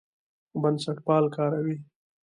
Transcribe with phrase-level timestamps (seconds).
[0.61, 1.77] بنسټپال کاروي.